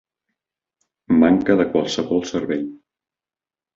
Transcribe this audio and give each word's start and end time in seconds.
Manca 1.23 1.57
de 1.61 1.67
qualsevol 1.75 2.25
servei. 2.33 2.67